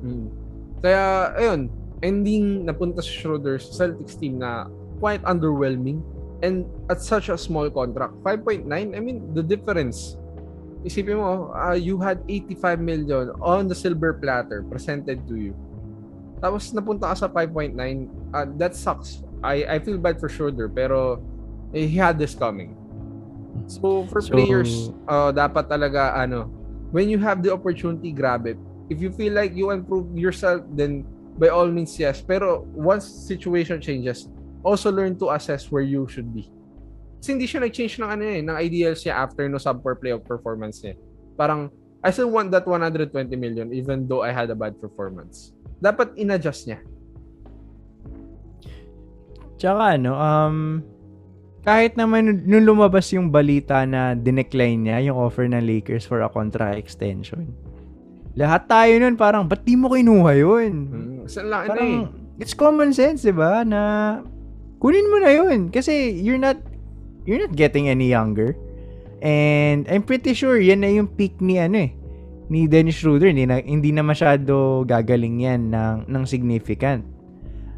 Hmm. 0.00 0.32
Kaya, 0.80 1.36
ayun, 1.36 1.68
ending 2.00 2.64
napunta 2.64 3.04
sa 3.04 3.12
Schroeder 3.12 3.60
sa 3.60 3.84
Celtics 3.84 4.16
team 4.16 4.40
na 4.40 4.64
quite 4.96 5.20
underwhelming 5.28 6.00
and 6.40 6.64
at 6.88 7.04
such 7.04 7.28
a 7.28 7.36
small 7.36 7.68
contract. 7.68 8.16
5.9, 8.24 8.64
I 8.72 9.00
mean, 9.00 9.28
the 9.36 9.44
difference. 9.44 10.16
Isipin 10.80 11.20
mo, 11.20 11.52
uh, 11.52 11.76
you 11.76 12.00
had 12.00 12.24
85 12.24 12.80
million 12.80 13.36
on 13.44 13.68
the 13.68 13.76
silver 13.76 14.16
platter 14.16 14.64
presented 14.64 15.20
to 15.28 15.36
you. 15.36 15.52
Tapos 16.40 16.72
napunta 16.72 17.12
ka 17.12 17.14
sa 17.14 17.28
5.9, 17.28 17.76
uh, 18.32 18.48
that 18.56 18.72
sucks. 18.72 19.20
I 19.44 19.68
I 19.68 19.76
feel 19.76 20.00
bad 20.00 20.16
for 20.16 20.32
Schroeder 20.32 20.72
pero 20.72 21.20
eh, 21.76 21.84
he 21.84 22.00
had 22.00 22.16
this 22.16 22.32
coming. 22.32 22.79
So 23.66 24.06
for 24.10 24.20
So- 24.20 24.34
players, 24.34 24.90
uh, 25.06 25.30
dapat 25.30 25.70
talaga 25.70 26.14
ano, 26.14 26.50
when 26.90 27.06
you 27.08 27.18
have 27.22 27.42
the 27.42 27.50
opportunity, 27.54 28.10
grab 28.10 28.46
it. 28.46 28.58
If 28.90 28.98
you 28.98 29.14
feel 29.14 29.34
like 29.34 29.54
you 29.54 29.70
improve 29.70 30.10
yourself, 30.18 30.66
then 30.74 31.06
by 31.38 31.48
all 31.48 31.70
means 31.70 31.94
yes. 31.94 32.18
Pero 32.20 32.66
once 32.74 33.06
situation 33.06 33.78
changes, 33.78 34.26
also 34.66 34.90
learn 34.90 35.14
to 35.22 35.30
assess 35.30 35.70
where 35.70 35.86
you 35.86 36.10
should 36.10 36.34
be. 36.34 36.50
Kasi 37.20 37.36
hindi 37.36 37.46
siya 37.46 37.60
nag-change 37.62 38.00
ng 38.00 38.10
ano 38.10 38.24
eh, 38.24 38.40
ng 38.40 38.56
ideals 38.56 39.04
niya 39.04 39.14
after 39.22 39.44
no 39.46 39.60
subpar 39.60 40.00
playoff 40.00 40.24
performance 40.24 40.80
niya. 40.82 40.96
Parang, 41.36 41.68
I 42.00 42.10
still 42.10 42.32
want 42.32 42.48
that 42.50 42.64
120 42.64 43.12
million 43.36 43.70
even 43.76 44.08
though 44.08 44.24
I 44.24 44.32
had 44.32 44.48
a 44.48 44.56
bad 44.56 44.80
performance. 44.80 45.52
Dapat 45.78 46.16
in-adjust 46.16 46.64
niya. 46.66 46.80
Tsaka 49.60 50.00
ano, 50.00 50.16
um, 50.16 50.56
kahit 51.60 51.92
naman 51.96 52.48
nung 52.48 52.64
lumabas 52.64 53.12
yung 53.12 53.28
balita 53.28 53.84
na 53.84 54.16
dinecline 54.16 54.88
niya 54.88 55.12
yung 55.12 55.16
offer 55.20 55.44
ng 55.44 55.60
Lakers 55.60 56.08
for 56.08 56.24
a 56.24 56.30
contract 56.32 56.80
extension. 56.80 57.52
Lahat 58.38 58.64
tayo 58.70 58.96
nun 58.96 59.18
parang, 59.18 59.44
ba't 59.44 59.66
di 59.66 59.74
mo 59.76 59.92
kinuha 59.92 60.32
yun? 60.38 60.72
Hmm. 60.88 61.18
Saan 61.26 61.50
lang 61.50 61.60
ano 61.68 61.68
eh. 61.68 61.76
Parang, 61.76 61.92
it's 62.40 62.54
common 62.56 62.94
sense, 62.94 63.26
di 63.26 63.34
ba? 63.34 63.66
Na, 63.66 63.80
kunin 64.80 65.10
mo 65.10 65.20
na 65.20 65.30
yun. 65.34 65.68
Kasi, 65.68 66.14
you're 66.14 66.40
not, 66.40 66.56
you're 67.28 67.42
not 67.42 67.52
getting 67.52 67.90
any 67.90 68.08
younger. 68.08 68.56
And, 69.20 69.84
I'm 69.90 70.06
pretty 70.06 70.32
sure, 70.32 70.56
yan 70.56 70.80
na 70.80 70.88
yung 70.88 71.10
peak 71.12 71.42
ni, 71.42 71.60
ano 71.60 71.90
eh, 71.90 71.92
ni 72.48 72.70
Dennis 72.70 73.02
Schroeder. 73.02 73.28
Hindi 73.28 73.44
na, 73.44 73.60
hindi 73.60 73.92
na 73.92 74.00
masyado 74.06 74.86
gagaling 74.88 75.44
yan 75.44 75.74
ng, 75.74 76.08
ng 76.08 76.24
significant. 76.24 77.04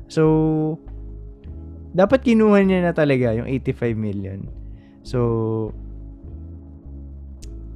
So, 0.07 0.79
dapat 1.93 2.25
kinuha 2.25 2.65
niya 2.65 2.89
na 2.89 2.93
talaga 2.97 3.37
yung 3.37 3.49
85 3.49 3.97
million. 3.97 4.49
So, 5.05 5.71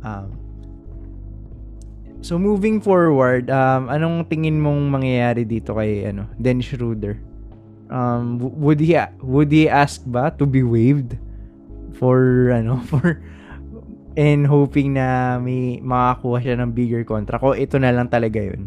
um, 0.00 0.32
so 2.24 2.40
moving 2.40 2.80
forward, 2.80 3.52
um, 3.52 3.92
anong 3.92 4.28
tingin 4.32 4.60
mong 4.60 4.88
mangyayari 4.88 5.44
dito 5.44 5.76
kay 5.76 6.08
ano, 6.08 6.28
Dennis 6.40 6.72
Schroeder? 6.72 7.20
Um, 7.86 8.42
would 8.42 8.82
he 8.82 8.98
would 9.22 9.54
he 9.54 9.70
ask 9.70 10.02
ba 10.02 10.34
to 10.42 10.42
be 10.42 10.66
waived 10.66 11.14
for 11.94 12.50
ano 12.50 12.82
for 12.90 13.22
and 14.18 14.42
hoping 14.42 14.98
na 14.98 15.38
may 15.38 15.78
makakuha 15.78 16.42
siya 16.42 16.58
ng 16.58 16.74
bigger 16.74 17.06
contract 17.06 17.46
o 17.46 17.54
ito 17.54 17.78
na 17.78 17.94
lang 17.94 18.10
talaga 18.10 18.42
yun? 18.42 18.66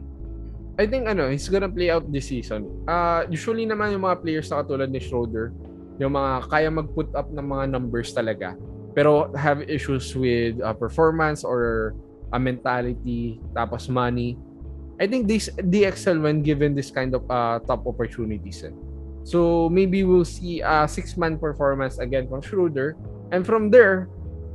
I 0.80 0.88
think 0.88 1.12
ano, 1.12 1.28
he's 1.28 1.52
gonna 1.52 1.68
play 1.68 1.92
out 1.92 2.08
this 2.08 2.32
season. 2.32 2.72
Uh, 2.88 3.28
usually 3.28 3.68
naman 3.68 3.92
yung 3.92 4.08
mga 4.08 4.24
players 4.24 4.48
na 4.48 4.64
katulad 4.64 4.88
ni 4.88 5.04
Schroeder, 5.04 5.52
yung 6.00 6.16
mga 6.16 6.48
kaya 6.48 6.72
mag-put 6.72 7.12
up 7.20 7.28
ng 7.28 7.44
mga 7.44 7.68
numbers 7.68 8.16
talaga, 8.16 8.56
pero 8.96 9.28
have 9.36 9.60
issues 9.68 10.16
with 10.16 10.56
uh, 10.64 10.72
performance 10.72 11.44
or 11.44 11.92
a 12.32 12.40
mentality, 12.40 13.44
tapos 13.52 13.92
money. 13.92 14.40
I 15.04 15.08
think 15.08 15.28
this 15.28 15.52
excel 15.60 16.24
when 16.24 16.48
given 16.48 16.80
this 16.80 16.96
kind 16.96 17.12
of 17.12 17.28
uh, 17.28 17.60
top 17.68 17.84
opportunities. 17.84 18.64
Eh. 18.64 18.72
So 19.28 19.68
maybe 19.68 20.08
we'll 20.08 20.24
see 20.24 20.64
a 20.64 20.88
six-man 20.88 21.44
performance 21.44 22.00
again 22.00 22.32
from 22.32 22.40
Schroeder, 22.40 22.96
and 23.36 23.44
from 23.44 23.68
there, 23.68 24.08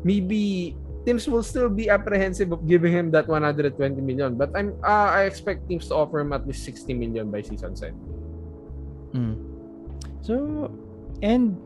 maybe 0.08 0.72
teams 1.04 1.28
will 1.28 1.44
still 1.44 1.68
be 1.68 1.88
apprehensive 1.88 2.52
of 2.52 2.66
giving 2.66 2.92
him 2.92 3.12
that 3.12 3.28
120 3.28 3.76
million. 4.00 4.34
But 4.34 4.52
I'm 4.56 4.72
uh, 4.82 5.12
I 5.12 5.24
expect 5.28 5.68
teams 5.68 5.88
to 5.88 5.94
offer 5.94 6.20
him 6.20 6.32
at 6.32 6.48
least 6.48 6.64
60 6.64 6.92
million 6.96 7.30
by 7.30 7.44
season 7.44 7.76
end. 7.80 7.96
Mm. 9.14 9.34
So, 10.24 10.34
and 11.22 11.56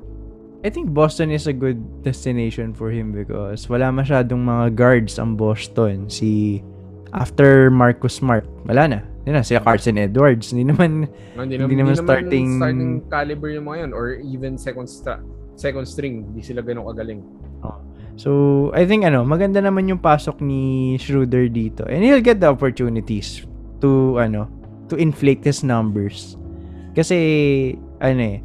I 0.67 0.71
think 0.71 0.91
Boston 0.91 1.31
is 1.31 1.47
a 1.47 1.55
good 1.55 1.79
destination 2.03 2.75
for 2.75 2.91
him 2.91 3.15
because 3.15 3.71
wala 3.71 3.95
masyadong 3.95 4.43
mga 4.43 4.75
guards 4.75 5.15
ang 5.23 5.39
Boston. 5.39 6.11
Si 6.11 6.61
after 7.15 7.71
Marcus 7.71 8.19
Smart, 8.19 8.45
wala 8.67 8.91
na. 8.91 9.01
Yun 9.25 9.39
na, 9.39 9.45
sila 9.45 9.61
Carson 9.61 10.01
Edwards. 10.01 10.51
Hindi 10.51 10.73
naman, 10.73 11.05
No, 11.37 11.45
Hindi, 11.45 11.61
Hindi 11.61 11.77
naman 11.79 11.95
starting- 12.01 12.59
starting 12.59 12.93
caliber 13.13 13.53
yung 13.53 13.69
mga 13.69 13.79
yun 13.87 13.91
or 13.93 14.17
even 14.25 14.57
second 14.57 14.89
stra- 14.89 15.21
second 15.55 15.85
string. 15.85 16.25
Hindi 16.33 16.41
sila 16.43 16.65
ganun 16.65 16.89
kagaling. 16.89 17.21
So, 18.19 18.75
I 18.75 18.83
think 18.83 19.07
ano, 19.07 19.23
maganda 19.23 19.63
naman 19.63 19.87
yung 19.87 20.03
pasok 20.03 20.43
ni 20.43 20.99
Schroeder 20.99 21.47
dito. 21.47 21.87
And 21.87 22.03
he'll 22.03 22.25
get 22.25 22.43
the 22.43 22.51
opportunities 22.51 23.47
to 23.79 24.19
ano, 24.19 24.51
to 24.91 24.99
inflate 24.99 25.47
his 25.47 25.63
numbers. 25.63 26.35
Kasi 26.99 27.15
ano 28.03 28.19
eh, 28.19 28.39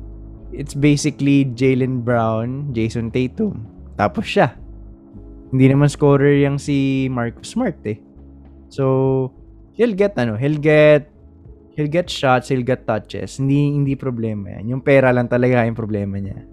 it's 0.54 0.78
basically 0.78 1.50
Jalen 1.58 2.06
Brown, 2.06 2.70
Jason 2.70 3.10
Tatum. 3.10 3.66
Tapos 3.98 4.30
siya. 4.30 4.54
Hindi 5.50 5.74
naman 5.74 5.90
scorer 5.90 6.46
yang 6.46 6.62
si 6.62 7.10
Marcus 7.10 7.58
Smart 7.58 7.82
eh. 7.90 7.98
So, 8.70 9.34
he'll 9.74 9.98
get 9.98 10.14
ano, 10.22 10.38
he'll 10.38 10.62
get 10.62 11.10
he'll 11.74 11.90
get 11.90 12.14
shots, 12.14 12.54
he'll 12.54 12.66
get 12.66 12.86
touches. 12.86 13.42
Hindi 13.42 13.74
hindi 13.74 13.94
problema 13.98 14.54
yan. 14.54 14.78
Yung 14.78 14.82
pera 14.86 15.10
lang 15.10 15.26
talaga 15.26 15.66
yung 15.66 15.78
problema 15.78 16.22
niya. 16.22 16.53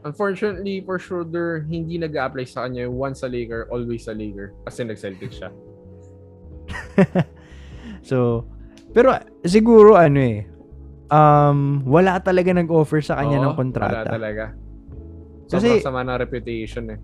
Unfortunately 0.00 0.80
for 0.80 0.96
Schroeder, 0.96 1.68
hindi 1.68 2.00
nag 2.00 2.16
apply 2.16 2.48
sa 2.48 2.64
kanya 2.64 2.88
yung 2.88 2.96
once 2.96 3.20
a 3.20 3.28
Laker, 3.28 3.68
always 3.68 4.08
a 4.08 4.16
Laker. 4.16 4.56
Kasi 4.64 4.88
nag-Celtic 4.88 5.28
siya. 5.28 5.52
so, 8.08 8.48
pero 8.96 9.12
siguro 9.44 10.00
ano 10.00 10.20
eh, 10.24 10.48
um, 11.12 11.84
wala 11.84 12.16
talaga 12.24 12.48
nag-offer 12.56 13.04
sa 13.04 13.20
kanya 13.20 13.44
Oo, 13.44 13.44
ng 13.52 13.54
kontrata. 13.60 14.08
Wala 14.08 14.08
talaga. 14.08 14.44
Kasi- 15.52 15.82
Sobrang 15.82 15.84
sama 15.84 16.00
ng 16.06 16.16
reputation 16.16 16.84
eh. 16.96 17.00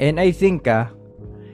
And 0.00 0.16
I 0.16 0.32
think 0.32 0.64
ah, 0.72 0.88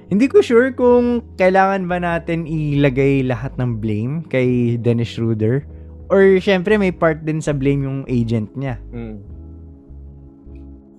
hindi 0.09 0.31
ko 0.31 0.39
sure 0.41 0.71
kung 0.73 1.27
kailangan 1.35 1.91
ba 1.91 1.99
natin 1.99 2.47
ilagay 2.47 3.27
lahat 3.27 3.59
ng 3.59 3.83
blame 3.83 4.23
kay 4.31 4.79
Dennis 4.79 5.11
Schroeder. 5.11 5.67
Or 6.09 6.41
syempre 6.41 6.79
may 6.81 6.95
part 6.95 7.27
din 7.27 7.43
sa 7.43 7.53
blame 7.53 7.85
yung 7.85 8.01
agent 8.09 8.49
niya. 8.55 8.79
Mm. 8.95 9.38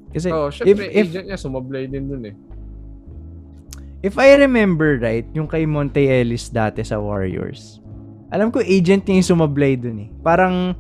Kasi 0.10 0.28
Oh, 0.34 0.50
if, 0.50 0.58
syempre, 0.58 0.90
if, 0.90 1.08
agent 1.10 1.26
niya 1.30 1.40
sumablay 1.40 1.86
din 1.86 2.10
dun 2.10 2.24
eh. 2.26 2.36
if 4.00 4.16
I 4.16 4.36
remember 4.40 4.98
right, 5.00 5.28
yung 5.36 5.48
kay 5.48 5.68
Monte 5.68 6.08
Ellis 6.08 6.50
dati 6.50 6.82
sa 6.88 6.98
Warriors, 6.98 7.84
alam 8.32 8.50
ko 8.50 8.64
agent 8.64 9.06
niya 9.06 9.22
yung 9.22 9.30
sumablay 9.38 9.76
dun 9.76 10.08
eh. 10.08 10.10
Parang, 10.24 10.74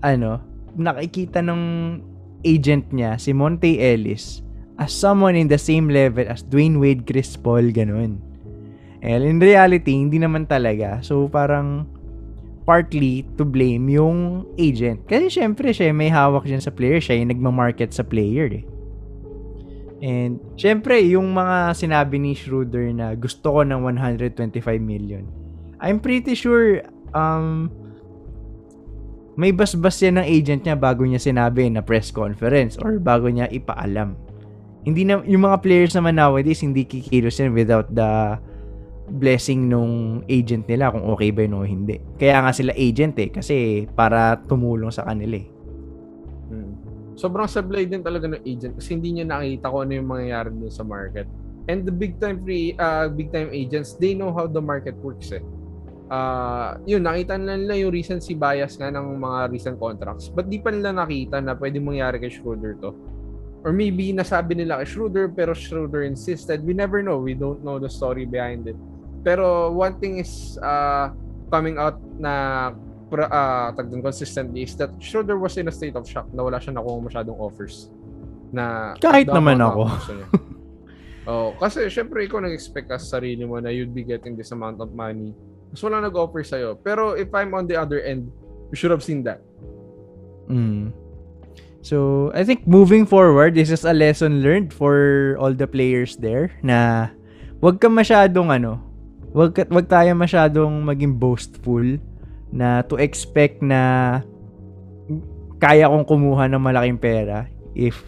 ano, 0.00 0.40
nakikita 0.76 1.42
ng 1.42 1.62
agent 2.46 2.90
niya, 2.94 3.18
si 3.18 3.34
Monte 3.34 3.76
Ellis, 3.76 4.40
as 4.76 4.92
someone 4.92 5.34
in 5.34 5.48
the 5.48 5.58
same 5.58 5.88
level 5.88 6.24
as 6.28 6.44
Dwayne 6.44 6.78
Wade, 6.78 7.08
Chris 7.08 7.34
Paul, 7.34 7.72
ganun. 7.72 8.20
And 9.00 9.20
in 9.24 9.38
reality, 9.40 9.96
hindi 9.96 10.20
naman 10.20 10.48
talaga. 10.48 11.00
So, 11.00 11.28
parang 11.28 11.88
partly 12.66 13.22
to 13.38 13.46
blame 13.46 13.86
yung 13.86 14.42
agent. 14.58 15.06
Kasi 15.06 15.30
syempre, 15.30 15.70
siya 15.70 15.94
may 15.94 16.10
hawak 16.10 16.44
dyan 16.44 16.60
sa 16.60 16.74
player. 16.74 16.98
Siya 16.98 17.22
yung 17.22 17.30
nagmamarket 17.30 17.94
sa 17.94 18.02
player 18.02 18.50
eh. 18.50 18.66
And 20.02 20.42
syempre, 20.60 21.00
yung 21.08 21.32
mga 21.32 21.72
sinabi 21.72 22.20
ni 22.20 22.36
Schroeder 22.36 22.92
na 22.92 23.16
gusto 23.16 23.48
ko 23.48 23.60
ng 23.64 23.80
125 23.80 24.60
million. 24.82 25.24
I'm 25.80 26.02
pretty 26.02 26.36
sure 26.36 26.84
um, 27.16 27.72
may 29.40 29.54
basbas 29.54 29.96
yan 30.04 30.20
ng 30.20 30.26
agent 30.26 30.68
niya 30.68 30.76
bago 30.76 31.06
niya 31.06 31.22
sinabi 31.22 31.68
na 31.72 31.80
press 31.80 32.12
conference 32.12 32.76
or 32.82 33.00
bago 33.00 33.30
niya 33.30 33.48
ipaalam. 33.48 34.18
Hindi 34.84 35.08
na, 35.08 35.24
yung 35.24 35.48
mga 35.48 35.64
players 35.64 35.92
naman 35.96 36.18
nowadays, 36.18 36.60
hindi 36.60 36.84
kikilos 36.84 37.40
yan 37.40 37.56
without 37.56 37.88
the 37.90 38.36
blessing 39.06 39.70
nung 39.70 40.22
agent 40.26 40.66
nila 40.66 40.90
kung 40.90 41.06
okay 41.06 41.30
ba 41.30 41.46
yun 41.46 41.58
o 41.58 41.66
hindi. 41.66 41.98
Kaya 42.18 42.42
nga 42.42 42.52
sila 42.52 42.74
agent 42.74 43.14
eh, 43.22 43.30
kasi 43.30 43.86
para 43.94 44.38
tumulong 44.44 44.90
sa 44.90 45.06
kanila 45.06 45.38
eh. 45.38 45.46
Hmm. 46.50 46.72
Sobrang 47.16 47.48
sablay 47.48 47.88
din 47.88 48.04
talaga 48.04 48.28
ng 48.28 48.42
agent 48.44 48.76
kasi 48.76 48.98
hindi 48.98 49.18
niya 49.18 49.26
nakita 49.26 49.72
kung 49.72 49.88
ano 49.88 49.92
yung 49.96 50.08
mangyayari 50.10 50.50
dun 50.52 50.70
sa 50.70 50.84
market. 50.84 51.26
And 51.66 51.82
the 51.82 51.94
big 51.94 52.22
time 52.22 52.42
free 52.46 52.78
uh, 52.78 53.10
big 53.10 53.34
time 53.34 53.50
agents, 53.50 53.98
they 53.98 54.14
know 54.14 54.30
how 54.30 54.46
the 54.46 54.62
market 54.62 54.94
works 55.02 55.34
eh 55.34 55.42
uh, 56.10 56.78
yun, 56.86 57.02
nakita 57.02 57.38
nila, 57.38 57.54
nila 57.58 57.74
yung 57.86 57.92
recency 57.92 58.34
bias 58.34 58.78
nga 58.78 58.90
ng 58.90 59.18
mga 59.18 59.38
recent 59.50 59.76
contracts. 59.78 60.30
But 60.30 60.48
di 60.50 60.58
pa 60.62 60.70
nila 60.70 60.94
nakita 60.94 61.42
na 61.42 61.54
pwede 61.58 61.82
mangyari 61.82 62.22
kay 62.22 62.30
Schroeder 62.30 62.78
to. 62.82 62.94
Or 63.66 63.74
maybe 63.74 64.14
nasabi 64.14 64.54
nila 64.54 64.82
kay 64.82 64.88
Schroeder 64.88 65.26
pero 65.30 65.50
Schroeder 65.54 66.06
insisted. 66.06 66.62
We 66.62 66.74
never 66.74 67.02
know. 67.02 67.18
We 67.18 67.34
don't 67.34 67.62
know 67.66 67.82
the 67.82 67.90
story 67.90 68.26
behind 68.26 68.70
it. 68.70 68.78
Pero 69.26 69.74
one 69.74 69.98
thing 69.98 70.22
is 70.22 70.54
uh, 70.62 71.10
coming 71.50 71.82
out 71.82 71.98
na 72.14 72.70
uh, 73.10 73.68
tagdun 73.74 74.06
consistently 74.06 74.62
is 74.62 74.78
that 74.78 74.94
Schroeder 75.02 75.34
was 75.34 75.58
in 75.58 75.66
a 75.66 75.74
state 75.74 75.98
of 75.98 76.06
shock 76.06 76.30
na 76.30 76.46
wala 76.46 76.62
siya 76.62 76.78
nakuha 76.78 77.02
masyadong 77.02 77.34
offers. 77.42 77.90
Na 78.54 78.94
Kahit 79.02 79.26
naman 79.26 79.58
ako. 79.58 79.90
oh, 81.30 81.50
kasi 81.58 81.90
syempre 81.90 82.22
ikaw 82.22 82.38
nag-expect 82.38 82.86
ka 82.86 83.02
sa 83.02 83.18
sarili 83.18 83.42
mo 83.42 83.58
na 83.58 83.74
you'd 83.74 83.90
be 83.90 84.06
getting 84.06 84.38
this 84.38 84.54
amount 84.54 84.78
of 84.78 84.94
money 84.94 85.34
mas 85.70 85.82
wala 85.82 86.00
nag-offer 86.00 86.40
sa'yo. 86.40 86.78
Pero 86.80 87.12
if 87.18 87.28
I'm 87.34 87.54
on 87.54 87.66
the 87.66 87.76
other 87.76 88.00
end, 88.00 88.30
you 88.70 88.76
should 88.76 88.88
have 88.88 89.02
seen 89.02 89.20
that. 89.26 89.42
Mm. 90.48 90.94
So, 91.82 92.30
I 92.34 92.42
think 92.42 92.66
moving 92.66 93.06
forward, 93.06 93.54
this 93.54 93.70
is 93.70 93.84
a 93.84 93.94
lesson 93.94 94.42
learned 94.42 94.74
for 94.74 95.36
all 95.38 95.54
the 95.54 95.68
players 95.68 96.16
there 96.16 96.50
na 96.62 97.10
wag 97.62 97.78
ka 97.78 97.86
masyadong 97.86 98.50
ano, 98.50 98.82
wag, 99.36 99.52
wag 99.68 99.86
tayo 99.86 100.16
masyadong 100.16 100.80
maging 100.80 101.20
boastful 101.20 101.84
na 102.48 102.80
to 102.88 102.96
expect 102.96 103.60
na 103.60 104.24
kaya 105.60 105.92
kong 105.92 106.08
kumuha 106.08 106.48
ng 106.48 106.62
malaking 106.62 106.96
pera 106.96 107.44
if 107.76 108.00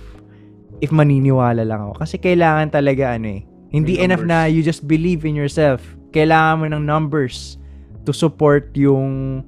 if 0.81 0.89
maniniwala 0.89 1.69
lang 1.69 1.85
ako. 1.85 2.01
Kasi 2.01 2.17
kailangan 2.17 2.73
talaga 2.73 3.13
ano 3.13 3.37
eh. 3.37 3.43
Hindi 3.69 4.01
enough 4.01 4.25
na 4.25 4.49
you 4.49 4.65
just 4.65 4.89
believe 4.89 5.29
in 5.29 5.37
yourself 5.37 5.85
kailangan 6.17 6.65
mo 6.65 6.67
ng 6.73 6.85
numbers 6.89 7.61
to 8.09 8.17
support 8.17 8.73
yung 8.73 9.45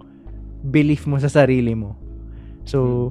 belief 0.69 1.09
mo 1.09 1.17
sa 1.17 1.33
sarili 1.33 1.73
mo. 1.73 1.97
So, 2.69 3.11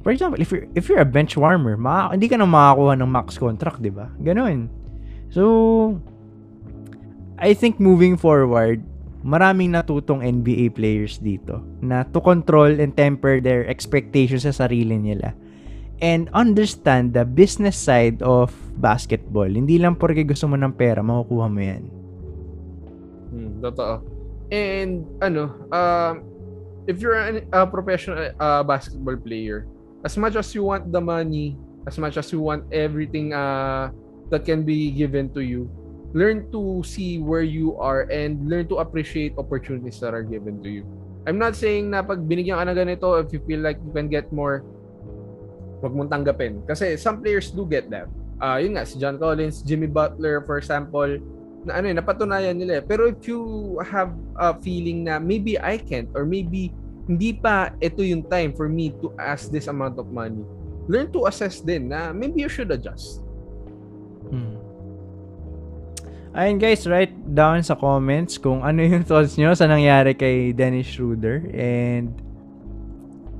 for 0.00 0.08
example, 0.08 0.40
if 0.40 0.48
you're, 0.48 0.64
if 0.72 0.88
you're 0.88 1.04
a 1.04 1.08
bench 1.08 1.36
warmer, 1.36 1.76
ma- 1.76 2.08
hindi 2.08 2.32
ka 2.32 2.40
na 2.40 2.48
makakuha 2.48 2.96
ng 2.96 3.10
max 3.10 3.36
contract, 3.36 3.84
di 3.84 3.92
ba? 3.92 4.08
Ganun. 4.24 4.72
So, 5.28 6.00
I 7.40 7.56
think 7.56 7.80
moving 7.80 8.20
forward, 8.20 8.84
maraming 9.24 9.72
natutong 9.72 10.20
NBA 10.20 10.76
players 10.76 11.16
dito 11.16 11.64
na 11.80 12.04
to 12.12 12.20
control 12.20 12.68
and 12.76 12.92
temper 12.92 13.40
their 13.40 13.64
expectations 13.64 14.44
sa 14.44 14.52
sarili 14.52 15.00
nila 15.00 15.32
and 16.04 16.28
understand 16.36 17.16
the 17.16 17.24
business 17.24 17.80
side 17.80 18.20
of 18.20 18.52
basketball. 18.76 19.48
Hindi 19.48 19.80
lang 19.80 19.96
porque 19.96 20.24
gusto 20.24 20.48
mo 20.48 20.56
ng 20.56 20.72
pera, 20.76 21.00
makukuha 21.00 21.46
mo 21.48 21.60
yan. 21.60 21.84
Hmm, 23.32 23.50
totoo. 23.64 24.04
And 24.52 25.08
ano, 25.24 25.52
uh, 25.72 26.20
if 26.88 27.00
you're 27.00 27.16
a 27.52 27.64
professional 27.64 28.36
uh, 28.36 28.64
basketball 28.64 29.16
player, 29.16 29.64
as 30.04 30.16
much 30.20 30.36
as 30.36 30.52
you 30.52 30.64
want 30.64 30.92
the 30.92 31.00
money, 31.00 31.56
as 31.88 31.96
much 31.96 32.20
as 32.20 32.28
you 32.32 32.40
want 32.44 32.68
everything 32.68 33.32
uh, 33.32 33.88
that 34.28 34.44
can 34.44 34.64
be 34.64 34.92
given 34.92 35.32
to 35.32 35.40
you, 35.40 35.68
learn 36.12 36.50
to 36.50 36.82
see 36.82 37.22
where 37.22 37.46
you 37.46 37.78
are 37.78 38.10
and 38.10 38.50
learn 38.50 38.66
to 38.66 38.82
appreciate 38.82 39.34
opportunities 39.38 40.00
that 40.02 40.14
are 40.14 40.26
given 40.26 40.58
to 40.62 40.68
you. 40.68 40.84
I'm 41.28 41.38
not 41.38 41.54
saying 41.54 41.92
na 41.92 42.02
pag 42.02 42.24
binigyan 42.26 42.58
ka 42.58 42.64
na 42.66 42.74
ganito, 42.74 43.20
if 43.22 43.30
you 43.30 43.40
feel 43.46 43.60
like 43.60 43.78
you 43.84 43.92
can 43.92 44.08
get 44.08 44.32
more, 44.32 44.64
wag 45.84 45.92
mong 45.94 46.10
tanggapin. 46.10 46.64
Kasi 46.66 46.96
some 46.96 47.22
players 47.22 47.52
do 47.52 47.62
get 47.68 47.86
that. 47.92 48.08
Uh, 48.40 48.56
yun 48.56 48.74
nga, 48.74 48.88
si 48.88 48.96
John 48.96 49.20
Collins, 49.20 49.60
Jimmy 49.62 49.86
Butler, 49.86 50.40
for 50.48 50.56
example, 50.56 51.20
na 51.68 51.76
ano 51.76 51.92
eh, 51.92 51.94
napatunayan 51.94 52.56
nila 52.56 52.80
eh. 52.80 52.84
Pero 52.84 53.12
if 53.12 53.20
you 53.28 53.76
have 53.84 54.16
a 54.40 54.56
feeling 54.64 55.04
na 55.04 55.20
maybe 55.20 55.60
I 55.60 55.76
can't 55.76 56.08
or 56.16 56.24
maybe 56.24 56.72
hindi 57.04 57.36
pa 57.36 57.76
ito 57.84 58.00
yung 58.00 58.24
time 58.26 58.56
for 58.56 58.66
me 58.68 58.96
to 59.04 59.12
ask 59.20 59.52
this 59.52 59.68
amount 59.68 60.00
of 60.00 60.08
money, 60.08 60.40
learn 60.88 61.12
to 61.12 61.28
assess 61.28 61.60
din 61.60 61.92
na 61.92 62.16
maybe 62.16 62.40
you 62.40 62.50
should 62.50 62.72
adjust. 62.72 63.20
Ayun 66.30 66.62
guys, 66.62 66.86
write 66.86 67.10
down 67.34 67.58
sa 67.58 67.74
comments 67.74 68.38
kung 68.38 68.62
ano 68.62 68.86
yung 68.86 69.02
thoughts 69.02 69.34
nyo 69.34 69.50
sa 69.50 69.66
nangyari 69.66 70.14
kay 70.14 70.54
Dennis 70.54 70.86
Schroeder 70.86 71.42
and 71.50 72.14